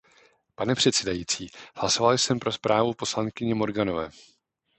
Pane 0.55 0.75
předsedající, 0.75 1.49
hlasoval 1.75 2.17
jsem 2.17 2.39
pro 2.39 2.51
zprávu 2.51 2.93
poslankyně 2.93 3.55
Morganové. 3.55 4.09